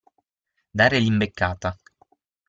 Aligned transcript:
Dare 0.79 0.97
l'imbeccata. 0.99 1.77